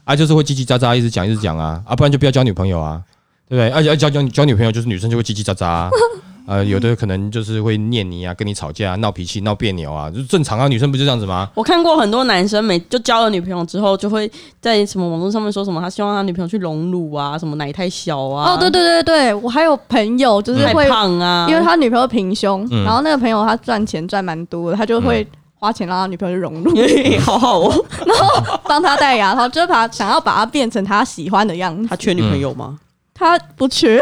[0.03, 3.01] 啊，就是会叽叽喳喳，一直讲一直讲啊，啊，不然就不要交女朋友啊，
[3.49, 3.69] 对不对？
[3.69, 5.89] 而且要交交交女朋友，就是女生就会叽叽喳喳啊，
[6.45, 11.49] 呃，有的可能就是会念你啊，跟你吵架、闹脾气、闹别扭啊，就是正常啊，女生不就这样子吗？
[11.55, 14.29] 我看过很多男生每就交了女朋友之后，就会
[14.59, 25.25] 在什么网络上面说什么他希望他女朋友去隆乳啊，什么奶太小啊，哦，对对对对，我还有朋友就是太会，胖啊，因为他女朋友平胸，嗯然后那个朋友他赚钱赚蛮多的，他就会
[25.55, 26.75] 花钱让他女朋友去融入，
[27.21, 27.85] 好好哦。
[28.05, 31.87] 然后帮他戴牙套，就是把想要把他变成他喜欢的样子。
[31.87, 32.77] 他缺女朋友吗？
[33.13, 33.99] 他不缺，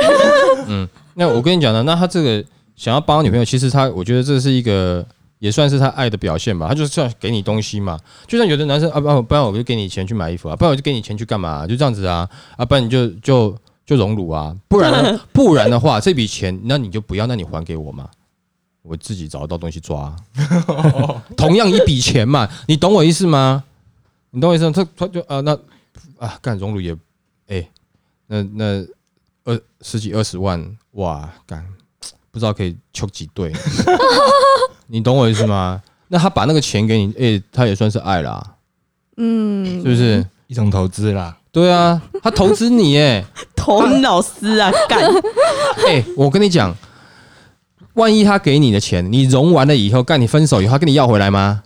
[1.15, 2.43] 那我跟你讲呢，那他这个
[2.75, 5.05] 想要帮女朋友，其实他我觉得这是一个
[5.39, 6.67] 也算是他爱的表现吧。
[6.69, 18.09] 他就是算给你东西嘛，就像有的男生啊，不然不然我就给你钱去买衣服啊，不然我就给你钱去干嘛、就这样子啊，啊，不然你就就就荣辱啊，不然呢， 不然的话这笔钱那你就不要，那你还给我嘛。
[18.83, 20.15] 我自己找得到东西抓啊、
[21.37, 23.63] 同样一笔钱嘛，你懂我意思吗？
[24.31, 24.71] 你懂我意思吗？
[24.73, 25.55] 他他就啊那
[26.17, 26.95] 啊干荣辱也
[27.47, 27.69] 哎、
[28.25, 28.83] 那那
[29.45, 31.65] 二十几二十万哇干
[32.31, 33.51] 不知道可以求几对，
[34.87, 35.81] 你懂我意思吗？
[36.07, 38.43] 那他把那个钱给你，哎、他也算是爱啦，
[39.17, 40.25] 嗯是，不是？
[40.47, 43.23] 一种投资啦，对啊，他投资你，哎
[43.55, 44.99] 头脑丝啊，干！
[45.87, 46.75] 哎，我跟你讲，
[47.93, 51.63] 万一他给你的钱，你融完了以后，干你分手以后，他跟你要回来吗？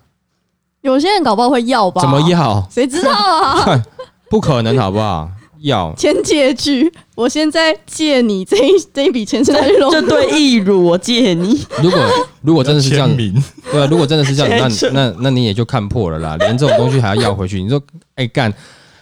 [0.82, 2.02] 有些人搞不好会要吧？
[2.02, 2.22] 怎么？
[2.30, 2.68] 要？
[2.70, 3.84] 谁知道啊？
[4.30, 5.32] 不可能，好不好？
[5.66, 5.94] 要。
[5.98, 12.00] 签借据，我现在借你这一这一笔钱是在融这对义乳我借你， 如果
[12.42, 17.82] 如果真的是这样签，名，对啊，如果真的是这样，签那那那你也就看破了啦，连这种东西还要要回去，你说，
[18.16, 18.54] 哎干，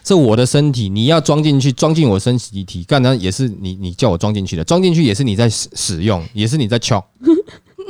[0.03, 7.03] 这我的身体，你要装进去，装进我身体体，干那也是你你叫我装进去的，装进去也是你在使使用，也是你在敲，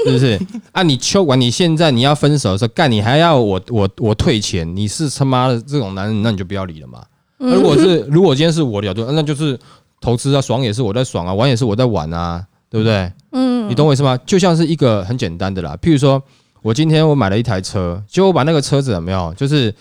[0.05, 0.39] 是不是？
[0.71, 7.01] 啊，你敲完，你现在你要分手的时候，干你还要我我我退钱，你是他妈的这种男人，那你就不要理了嘛。
[7.43, 9.59] 那如果是如果今天是我的角度，那就是
[9.99, 13.11] 投资啊，爽也是我在爽啊，玩也是我在玩啊，对不对？
[13.31, 14.17] 嗯你懂我意思吗？
[14.25, 16.21] 就像是一个很简单的啦，譬如说
[16.61, 19.73] 我今天我买了一台车，结果我把那个车子有没有，就是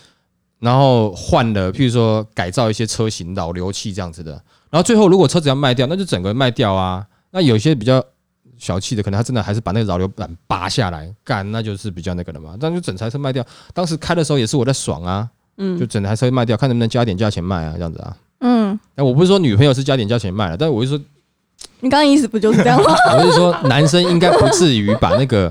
[0.59, 4.31] 然后换了，譬如说改造一些车型、老流器这样子的，
[4.69, 7.05] 然后最后如果车子要卖掉，那就整个卖掉啊。
[7.31, 8.01] 那有些比较
[8.57, 12.55] 小气的，可能他真的还是把那个扰流板拔下来干，那就是比较那个的嘛。
[12.59, 18.15] 但就整台车卖掉，当时开的时候也是我在爽啊，嗯就整台车卖掉，看能不能加点价钱卖啊，这样子啊。
[18.39, 20.99] 嗯，哎，我不是说女朋友是加点价钱卖了，但是我是说，
[21.79, 22.93] 你刚刚意思不就是这样吗？
[23.17, 25.49] 我是说男生应该不至于把那个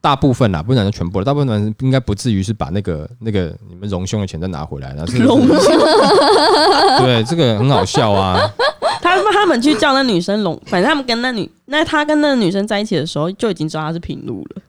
[0.00, 5.06] 大部分啦，不是男生全部了，大部分男生应该不至于是把那个那个你们隆胸的钱再拿回来了。
[5.06, 5.68] 是不是
[7.00, 8.38] 对，这个很好笑啊。
[9.00, 14.62] 他他们去叫那女生隆，反正他们跟那女那他跟那个女生在一起的时候就已经知道她是平路了，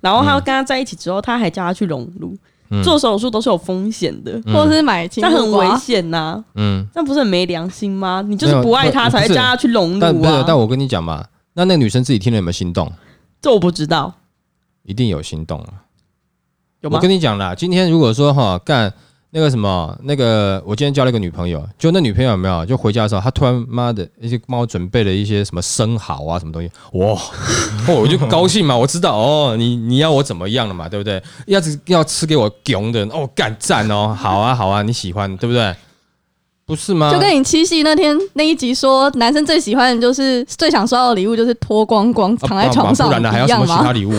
[0.00, 2.36] 然后他跟她在一起之后，他还叫她去隆乳，
[2.70, 5.66] 嗯做手术都是有风险的，嗯或者是买青那很危？
[5.78, 8.22] 险呐、嗯，那不是很没良心吗？
[8.26, 12.92] 你就是不爱他才会叫他去隆乳啊，但，但我跟你讲嘛，那那个女生自己听了有没有心动？
[13.40, 14.12] 这我不知道
[14.82, 15.84] 一定有心动啊。
[16.80, 17.10] 有吗我跟？
[17.10, 18.92] 你讲啦，今天如果说哈干
[19.30, 22.64] 那个什么那个，我今天交了一个女朋友，就那女朋友有没有？
[22.64, 27.08] 就回家的时候，她突然妈的，一些帮我准备了一些什么生蚝啊，什么东西， 哇，
[27.86, 31.22] 哦，我就高兴嘛，我知道哦，你你要我怎么样了嘛，对不对？
[31.46, 35.74] 要是要吃给我囧的，哦，干赞哦，好啊好啊，你喜欢对不对？
[36.64, 37.10] 不是吗？
[37.10, 43.66] 就跟你七夕那天那一集说，男生最喜欢的就是最想收到的礼物就是脱光光啊躺在床上不然呢还要什么？
[43.66, 44.12] 其他礼物？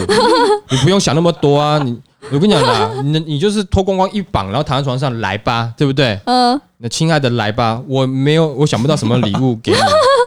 [0.71, 1.77] 你不用想那么多啊！
[1.83, 1.95] 你
[2.31, 6.19] 我跟你讲啦，你你就是脱光光一绑，然后躺在床上来吧，对不对？
[6.25, 9.77] 嗯，那亲爱的来吧，我没有，我想不到什么礼物给你，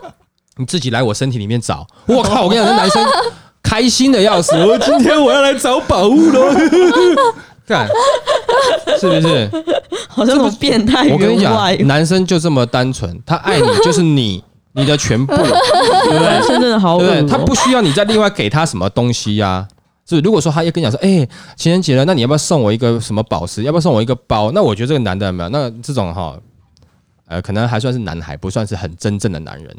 [0.57, 1.87] 你自己来我身体里面找。
[2.07, 2.43] 我靠！
[2.45, 3.05] 我跟你讲，这男生
[3.63, 6.55] 开心的要死，我今天我要来找宝物了，
[7.69, 7.87] 看
[8.99, 9.51] 是不是？
[10.09, 14.43] 好像那种变态我跟你讲，，男生就这么单纯，他爱你就是你，
[14.75, 16.43] 你的全部，对不对男？
[16.43, 17.29] 生真的好、哦，对不对？
[17.29, 19.75] 他不需要你再另外给他什么东西呀、是
[20.15, 23.63] 不是如果说他要跟你讲说，哎、情人节了，那你要不要送我一个什么宝石？
[23.63, 24.53] 要不要送我一个包？
[24.53, 26.39] 那我觉得这个男的有没有，那这种哈，
[27.27, 29.77] 呃，可能还算是男孩，不算是很真正的男人。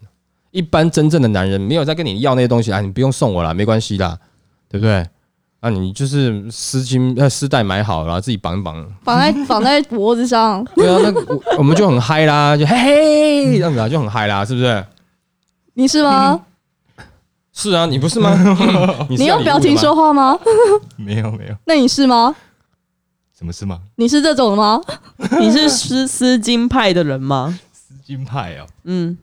[0.51, 4.17] 一般真正的男人没有在跟你要那些东西啊，你不用送我啦，没关系啦，
[4.69, 5.05] 对不对？
[5.61, 14.85] 啊，你就是丝巾呃丝带买好，然后自己绑一绑，绑 在绑在脖子上，对啊，那我我们就很嗨啦，就嘿嘿这样子啊，就很嗨啦，是不是？
[15.75, 16.39] 你是吗？
[17.53, 18.33] 是啊，你不是吗？
[19.09, 20.37] 你是你要礼物的吗用表情说话吗？
[20.97, 22.35] 没有没有，那你是吗？
[23.37, 23.79] 什么事吗？
[23.95, 24.81] 你是这种的吗？
[25.39, 27.57] 你是丝丝巾派的人吗？
[27.71, 29.17] 丝巾派哦，嗯，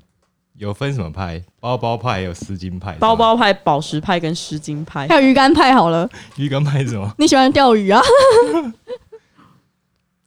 [0.55, 1.43] 有分什么派？
[1.59, 5.09] 包包派也有丝巾派，包包派、宝石派跟丝巾派。
[5.09, 7.13] 还有鱼竿派好了，鱼竿派是什么？
[7.19, 8.01] 你喜欢钓鱼啊？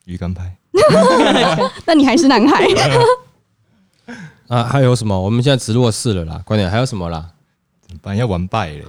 [0.05, 0.57] 鱼竿派
[1.85, 2.65] 那你还是男孩。
[4.49, 5.17] 啊，还有什么？
[5.19, 7.29] 我们现在直落四了啦，快点，还有什么啦？
[7.93, 8.17] 怎么办？
[8.17, 8.83] 要完败嘞！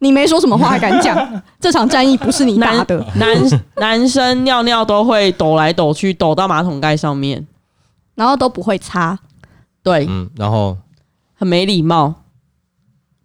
[0.00, 1.16] 你没说什么话还敢讲？
[1.58, 3.06] 这场战役不是你打的。
[3.14, 3.36] 男
[3.76, 7.46] 男生尿尿都会抖来抖去，抖到马桶盖上面，
[8.14, 9.18] 然后都不会擦。
[9.82, 10.76] 对，嗯，然后
[11.34, 12.14] 很没礼貌，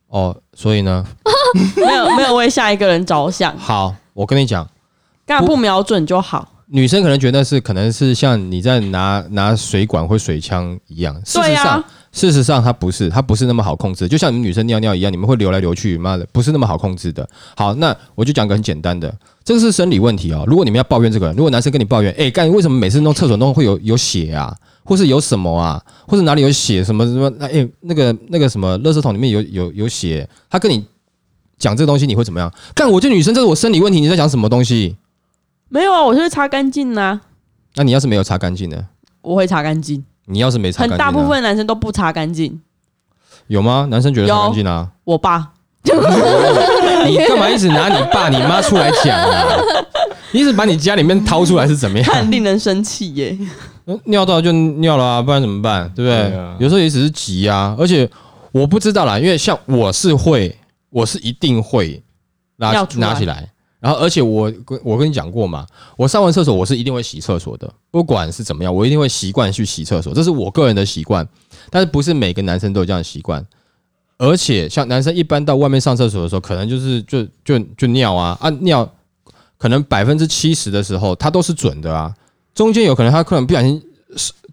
[0.08, 1.06] 哦，所以呢，
[1.76, 4.68] 没有没有为下一个人着想，好，我跟你讲，
[5.26, 6.48] 干嘛不瞄准就好。
[6.68, 17.28] 女生可能觉得是可能是像你在拿拿水管或水枪一样，事对实上，啊，事实上它不是，它不是那么好控制，就像你们女生尿尿一样，你们会流来流去，妈的，不是那么好控制的。
[17.56, 20.44] 好，那我就讲个很简单的，这个是生理问题哦。
[20.48, 30.84] 如果你们要抱怨这个，如果男生跟你抱怨，哎，干为什么每次弄厕所弄会有有血啊，或是有什么啊，或者哪里有血什么什么，那哎，那个那个什么，垃圾桶里面有有有血，他跟你
[31.60, 32.52] 讲这个东西，你会怎么样？
[32.74, 34.98] 干，我就女生，这是我生理问题，你在讲什么东西？
[35.70, 37.22] 没有啊，我就是擦干净呐，
[37.76, 38.88] 那你要是没有擦干净呢？
[39.22, 40.04] 我会擦干净。
[40.30, 42.60] 你要是没擦干净、啊，很大部分男生都不擦干净。
[43.48, 43.88] 有吗？
[43.90, 44.88] 男生觉得干净啊？
[45.04, 45.50] 我爸
[45.84, 49.44] 你干嘛一直拿你爸你妈出来讲啊？
[50.32, 52.08] 你一直把你家里面掏出来是怎么样？
[52.16, 53.36] 很令人生气耶。
[54.06, 55.90] 尿到就尿了啊，不然怎么办？
[55.96, 56.30] 对不对？
[56.30, 58.08] 对啊有时候也只是急啊，而且
[58.52, 60.56] 我不知道啦，因为像我是会，
[60.92, 62.04] 我是一定会
[62.58, 65.66] 拿尿出来拿起来，然后而且我跟我跟你讲过嘛，
[65.96, 71.26] 我上完厕所我是一定会洗厕所的，不管是怎么样，我一定会习惯去洗厕所，这是我个人的习惯，
[71.70, 73.46] 但是不是每个男生都有这样的习惯。
[74.18, 78.86] 而且像男生一般到外面上厕所的时候，可能就是就就就尿啊啊尿，
[79.58, 82.14] 可能百分之七十的时候他都是准的啊，
[82.54, 83.82] 中间有可能他可能不小心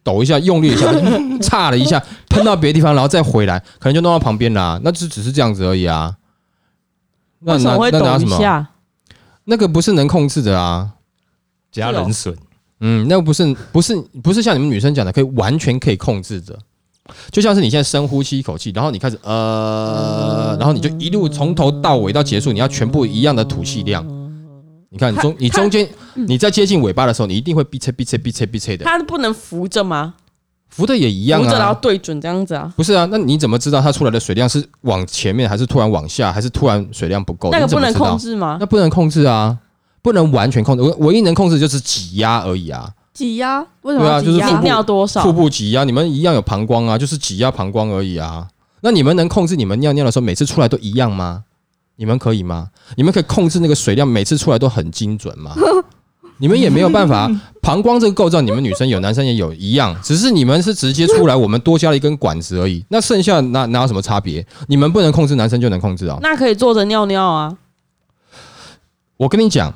[0.05, 0.87] 抖一下，用力一下，
[1.43, 6.15] 差了一下，喷到别的地方，然后再回来，可能就弄到旁边啦、那就只是这样子而已啊。
[7.41, 8.73] 那为什么拿会抖那拿什么？
[9.47, 10.93] 那个不是能控制的啊。
[11.73, 12.35] 加人损，
[12.81, 16.59] 嗯，那个不是不是不是像你们女生讲的，可以完全可以控制的。
[17.31, 24.05] 就像是你现在深呼吸一口气，然后你开始呃，然后你就一路从头到尾到结束，你要全部一样的吐气量，
[24.89, 30.15] 你看你中你中间你在接近尾巴的时候，你一定会逼车逼车逼车逼车的，它不能扶着吗？
[30.77, 31.79] 浮的也一样扶着然后啊。
[31.81, 32.73] 对准这样子啊？
[32.77, 37.51] 不是啊，那你怎么知道它出来的水量是往前面，还是突然往下，还是突然水量不够？
[37.51, 38.59] 那个不能控制吗？
[38.61, 39.57] 那不能控制啊，
[40.03, 42.91] 不能完全控制，我唯一能控制就是挤压而已啊。
[43.15, 43.61] 挤压？
[43.83, 44.51] 为什么对啊要挤压？
[44.51, 45.33] 就是尿多少腹？
[45.33, 48.47] 部挤压，你们一样有膀胱啊，就是挤压膀胱而已啊。
[48.83, 51.45] 那你们能控制你们尿尿的时候每次出来都一样吗？
[51.97, 52.69] 你们可以吗？
[52.97, 55.55] 你们可以控制那个水量每次出来都很精准吗？
[56.39, 57.43] 你们也没有办法啊。
[57.63, 62.85] 膀胱这个构造，你们女生有，男生也有一样，只是你们是直接出来，我们多加了一根管子而已。
[62.89, 64.47] 那剩下哪哪有什么差别？
[64.69, 66.19] 你们不能控制，男生就能控制啊。
[66.23, 67.57] 那可以坐着尿尿啊，
[69.17, 69.75] 我跟你讲，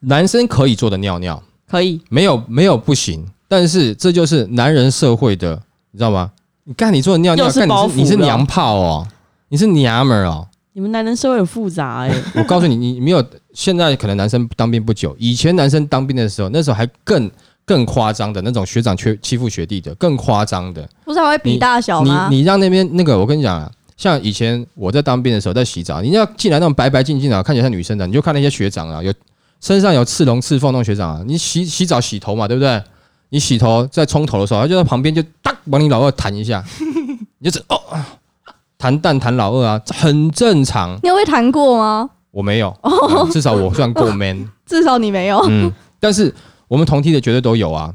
[0.00, 2.00] 男生可以做的尿尿，可以。
[2.08, 6.30] 没有没有不行，但是这就是男人社会的，你知道吗？
[6.64, 9.08] 你看你做的尿尿，看你是你是娘炮哦，
[9.48, 10.46] 你是娘们儿哦。
[10.74, 17.30] 你们男人社会很复杂哎、 我告诉你，你没有现在可能男生当兵不久，以前男生当兵的时候，那时候还更
[17.64, 20.88] 更夸张的那种学长缺欺负学弟的，更夸张的。
[21.04, 22.28] 不是还会比大小吗？
[22.30, 29.12] 你你让那边那个，我跟你讲啊，像以前我在当兵的时候，在洗澡，你要进来那种白白净净的，看起来像女生的，你就看那些学长啊，有
[29.60, 32.82] 身上有刺龙刺凤那种学长啊，你洗洗澡洗头嘛，对不对？
[33.28, 36.64] 你洗头在冲头的时候，他就在旁边就当往你老二弹一下，
[37.38, 37.78] 你就只哦
[38.82, 40.98] 弹蛋弹老二啊，很正常。
[41.04, 42.10] 你有被弹过吗？
[42.32, 44.44] 我没有，嗯至少我算够 man。
[44.66, 45.38] 至少你没有。
[45.48, 46.34] 嗯，但是
[46.66, 47.94] 我们同梯的绝对都有啊，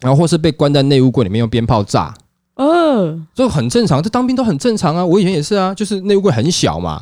[0.00, 2.14] 然后或是被关在内务柜里面用鞭炮炸，
[2.54, 5.04] 呃，这很正常，这当兵都很正常啊。
[5.04, 6.92] 我以前也是啊，就是内务柜很小嘛，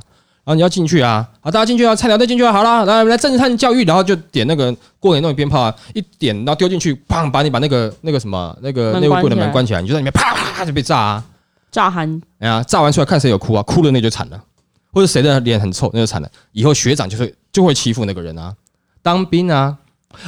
[0.43, 11.25] 然后你要进去啊，好，大家进去啊，菜鸟队进去啊，好了，来来震撼教育，然后就点那个过年那种鞭炮啊，一点然后丢进去，砰，把你把那个那个什么那个门内务柜的门关起来，你就在里面啪啪啪就被炸啊，
[11.71, 14.45] 炸寒哎呀，炸完出来看谁有哭啊，哭了那就惨了，
[14.93, 18.55] 或者谁的脸很臭那就惨了，以后学长就是就会欺负那个人啊，
[19.03, 19.79] 当兵啊，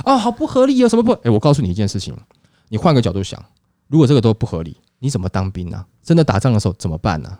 [0.04, 1.12] 哦，好不合理有什么不？
[1.24, 2.16] 哎，我告诉你一件事情，
[2.68, 3.42] 你换个角度想，
[3.88, 5.84] 如果这个都不合理，你怎么当兵啊？
[6.02, 7.38] 真的打仗的时候怎么办呢、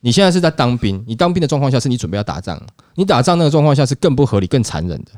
[0.00, 2.60] 你现在是在当兵，你当兵的状况下是你准备要打仗，
[2.94, 5.12] 你打仗那个状况下是更不合理、更残忍的。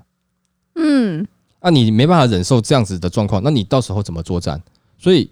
[0.76, 1.26] 嗯，
[1.60, 4.62] 啊，你没办法忍受这样子的状况，那你到时候怎么作战？
[4.98, 5.30] 所以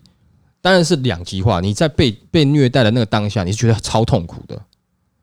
[0.65, 1.61] 当然是两极化。
[1.61, 4.59] 你在被被虐待的那个当下，你是觉得超痛苦的，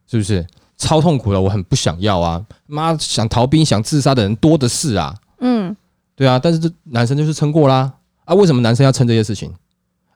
[0.06, 0.46] 是不是？
[0.78, 2.46] 超痛苦的，我很不想要啊！
[2.68, 5.76] 妈，想逃兵、想自杀的人多的是啊，嗯，
[6.16, 6.38] 对啊。
[6.38, 7.92] 但是这男生就是撑过啦
[8.26, 8.36] 啊！
[8.36, 9.52] 为什么男生要撑这些事情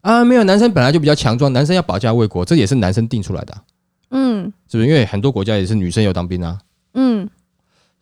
[0.02, 0.24] 啊？
[0.24, 3.64] 没有，男生本来就比较强壮，男生要保家卫国，这也是男生定出来的啊、
[4.12, 4.88] 嗯是不是？
[4.88, 6.60] 因为很多国家也是女生有当兵啊，
[6.94, 7.28] 嗯，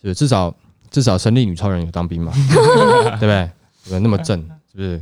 [0.01, 0.15] 是不是？
[0.15, 0.53] 至少
[0.91, 3.49] 至少神力女超人有当兵嘛， 对不对？
[3.85, 4.37] 对不对那么正，
[4.71, 5.01] 是不是？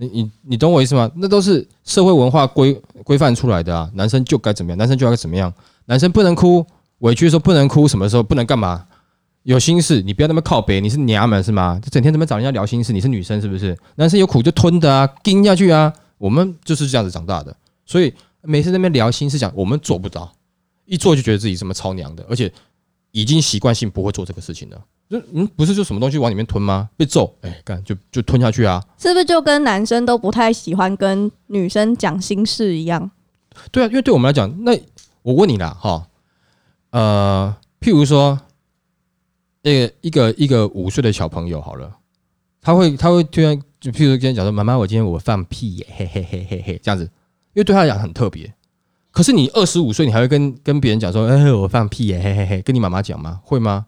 [0.00, 1.10] 你你你懂我意思吗？
[1.16, 2.72] 那都是社会文化规
[3.04, 3.90] 规范出来的啊。
[3.94, 5.52] 男生就该怎么样，男生就该怎么样。
[5.84, 6.64] 男生不能哭，
[7.00, 8.86] 委屈的时候不能哭，什么时候不能干嘛？
[9.42, 11.78] 有心事你不要那么靠北，你是娘们是吗？
[11.82, 13.76] 就整天怎么找人家聊心事，你是女生是不是？
[13.96, 15.92] 男生有苦就吞的啊，盯下去啊。
[16.16, 20.30] 我们就是这样子长大的，所以每次那边聊心事讲，我们做不到，
[20.84, 22.50] 一做就觉得自己这么超娘的，而且
[23.10, 24.78] 已经习惯性不会做这个事情了。
[25.10, 26.88] 就嗯，不是就什么东西往里面吞吗？
[26.96, 28.80] 被揍，哎、干就就吞下去啊。
[28.96, 33.10] 是不是就跟男生都不太喜欢跟女生讲心事一样？
[33.72, 34.72] 对啊，因为对我们来讲，那
[35.22, 36.06] 我问你啦，哈，
[36.90, 38.38] 呃，譬如说，
[39.62, 41.96] 那个一个一个五岁的小朋友好了，
[42.62, 47.02] 他会他会突然就譬如跟你讲说，妈妈，我今天我放屁耶，嘿嘿嘿嘿嘿，这样子，
[47.52, 48.54] 因为对他来讲很特别。
[49.10, 53.40] 可是你二十五岁，你还会跟跟别人讲说，哎、我放屁耶，嘿嘿嘿，跟你妈妈讲吗？
[53.42, 53.86] 会吗？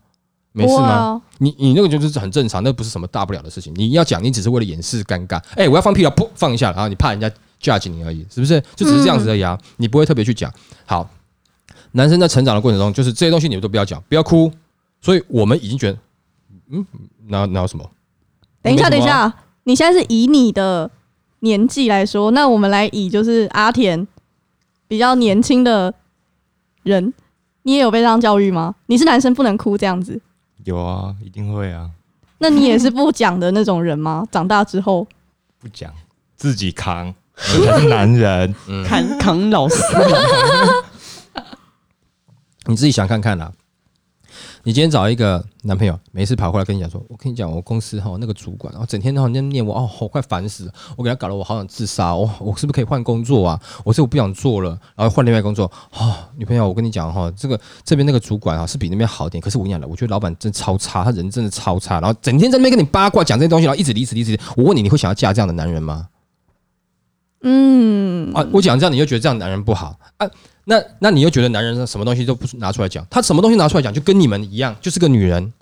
[0.53, 1.21] 没事吗？
[1.39, 3.73] 你你那个就是很正常，那不是什么大不了的事情。
[3.75, 5.43] 你要讲，你只是为了掩饰尴尬。
[5.57, 8.61] 哎、我要放屁了，噗，放一下，然后你怕人家 judge 你而已，是不是？
[8.77, 10.53] 就只是这样子而已啊，你不会特别去讲。
[10.85, 11.09] 好，
[11.93, 14.53] 男生在成长的过程中，就是这些东西你们都不要讲，不要哭。
[15.01, 15.99] 所以我们已经觉得，
[16.71, 16.87] 嗯，
[17.27, 17.91] 哪哪有什么？
[18.63, 19.33] 等一下，等一下，
[19.65, 20.91] 你现在是以你的
[21.41, 24.07] 年纪来说，那我们来以就是阿田
[24.87, 25.93] 比较年轻的
[26.85, 27.13] 人，
[27.63, 28.77] 你也有被这样教育吗？
[28.87, 30.21] 你是男生不能哭这样子，
[30.65, 31.91] 有啊，一定会啊，
[32.39, 34.27] 那你也是不讲的那种人吗？
[34.31, 35.07] 长大之后，
[35.59, 35.93] 不讲
[36.37, 38.55] 自己扛，这才是男人。
[38.69, 39.77] 嗯，扛扛老师，
[42.67, 43.53] 你自己想看看啦。
[44.65, 53.61] 你今天找一个男朋友，没事跑过来跟你讲说，我跟你讲，我公司哈那个主管，然后整天然后在念我，哦，我快烦死了，我给他搞得我好想自杀，我我是不是可以换工作啊？
[53.85, 55.71] 我是我不想做了，然后换另外工作。
[55.95, 64.39] 哦，女朋友，我跟你讲哈，这个这边那个主管啊是比那边好点，可是我跟你讲了，我觉得老板真超差，他人真的超差，然后整天在那边跟你八卦讲这些东西，然后一直离职离职。
[64.57, 66.07] 我问你，你会想要嫁这样的男人吗？
[67.43, 70.31] 嗯，啊，我讲这样你就觉得这样男人不好啊？
[70.65, 73.07] 那那你又觉得男人什么东西都不拿出来讲？
[73.11, 75.53] 他什么东西拿出来讲，就跟你们一样，就是个女人。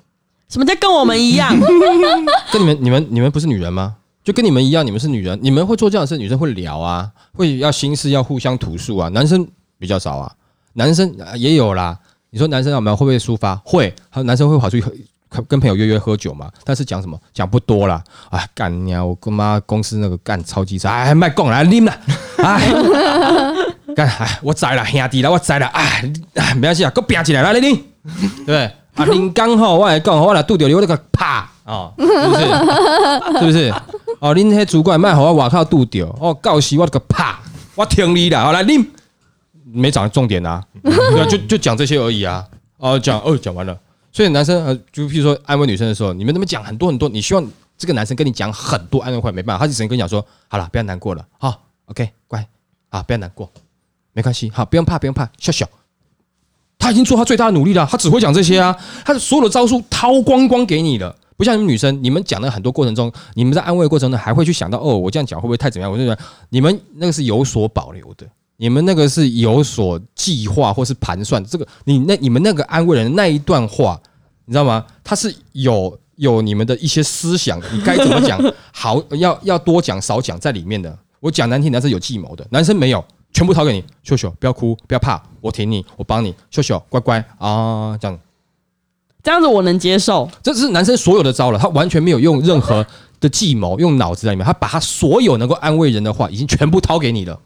[0.48, 1.54] 什么叫跟我们一样？
[2.52, 3.96] 跟你们、你们、你们不是女人吗？
[4.22, 9.08] 就跟你们一样，你们是女人，你们会做这样的事，女生会聊啊，会要心事，要互相吐诉啊。
[9.10, 9.46] 男生
[9.78, 10.32] 比较少啊，
[10.74, 11.98] 男生啊也有啦。
[12.30, 13.56] 你说男生有没有会不会抒发？
[13.64, 14.92] 会，还有男生会跑出去喝
[15.28, 16.50] 跟跟朋友约约喝酒嘛？
[16.64, 17.18] 但是讲什么？
[17.32, 18.02] 讲不多啦。
[18.30, 19.04] 哎，干你啊！
[19.04, 21.98] 我跟妈公司那个干超级差，哎，卖讲来拎啦，
[22.38, 22.68] 哎，
[23.94, 28.64] 干哎，我知啦，兄弟啦，我知啦，哎，哎没关系啊，给我拼起来，来来拎，对不对？
[28.94, 32.40] 啊，林刚好我来讲，我来拄着你，我那个啪哦，是不是？
[33.40, 33.74] 是不是？
[34.20, 37.40] 哦，恁迄主管卖好我外口拄着，哦，告死我那个啪，
[37.74, 38.86] 我听你啦，好来拎，
[39.72, 40.62] 没讲重点啊，
[41.28, 42.44] 就就讲这些而已啊，
[42.78, 43.78] 哦，讲哦，讲完了。
[44.12, 47.46] 所以男生呃，就譬如说安慰女生的时候，你们那么讲很多很多，你希望
[47.78, 52.44] 这个男生跟你讲很多安慰话，没办法，他就只能跟你讲说，好了，不要难过了，好，OK，乖，
[52.88, 53.48] 啊，不要难过，
[54.12, 55.68] 没关系，好，不用怕，不用怕，笑笑。
[56.78, 65.92] 他已经做他最大的努力了，他只会讲这些啊，他的所有的招数掏光光给你了，不像你们女生，你们讲的很多过程中，你们在安慰的过程中还会去想到，哦，我这样讲会不会太怎么样？
[65.92, 71.44] 我就觉得你们那个是有所保留的，你们那个是有所计划或是盘算。
[71.44, 74.00] 这个你那你们那个安慰人那一段话，
[74.46, 74.84] 你知道吗？
[75.04, 78.40] 他是有有你们的一些思想，你该怎么讲，
[78.72, 80.98] 好要要多讲少讲在里面的。
[81.20, 83.04] 我讲难听，男生有计谋的，男生没有。
[83.32, 88.18] 全部掏给你，秀秀，不要哭，不要怕，我挺你，我帮你，秀秀，乖乖啊，这样，
[89.22, 90.28] 这样子我能接受。
[90.42, 92.86] 这是男生所有的招了，他完全没有用任何
[93.20, 97.38] 的计谋，用脑子在里面，他把他所有能够安慰人的话，已经全部掏给你了，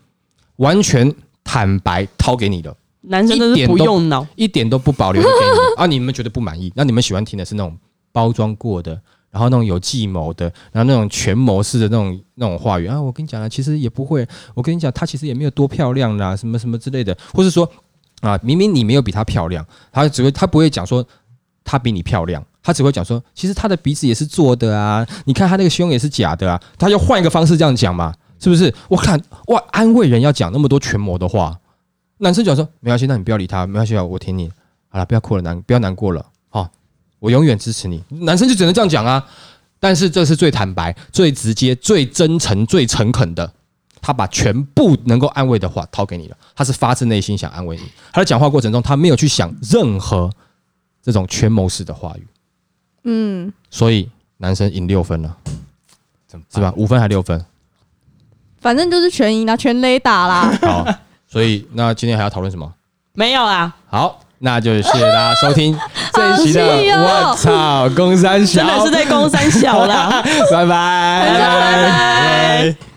[0.57, 2.77] 完全坦白掏给你了。
[3.07, 5.87] 男生都是不用脑，一点都不保留的给你啊！
[5.87, 6.73] 你们觉得不满意？
[6.75, 7.77] 那你们喜欢听的是那种
[8.13, 8.99] 包装过的？
[9.35, 14.25] 然后那种有计谋的，然后那种权谋式的那种那种话语啊，我跟你讲啊，其实也不会。
[14.55, 17.69] 我跟你讲，她其实也没有多漂亮啦，什么什么之类的，或是说
[18.21, 21.05] 啊，明明你没有比她漂亮，她只会她不会讲说
[21.65, 28.73] 她比你漂亮，她只会讲说，其实她的鼻子也是做的啊，你看她那个胸也是假的啊，她要换一个方式这样讲嘛，是不是？
[28.89, 31.59] 我看哇，安慰人要讲那么多权谋的话，
[32.19, 34.49] 男生讲说没关系，那你不要理他，没关系啊，我挺你，
[34.91, 36.25] 好了，不要哭了，难不要难过了。
[37.25, 39.25] 我永远支持你，男生就只能这样讲啊。
[39.81, 43.51] 但是这是最坦白、最直接、最真诚、最诚恳的。
[44.03, 47.83] 他把全部能够安慰的话掏给你了，他是发自内心想安慰你。
[48.13, 50.31] 他在讲话过程中，他没有去想任何
[51.03, 52.27] 这种权谋式的话语。
[53.05, 55.35] 嗯，所以男生赢六分了，
[56.53, 56.75] 是吧？
[56.77, 57.43] 五分还六分？
[58.61, 60.55] 反正就是全赢啦，全雷打啦。
[60.61, 60.87] 好，
[61.27, 62.71] 所以那今天还要讨论什么？
[63.15, 63.75] 没有啦。
[63.87, 64.21] 好。
[64.39, 65.75] 那就谢谢大家收听
[66.15, 66.63] 这一期的
[67.03, 72.94] 《我操，公三小》，真的是在公三小啦， 拜拜，拜拜。